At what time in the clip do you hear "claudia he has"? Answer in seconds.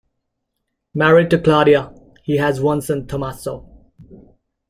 1.37-2.59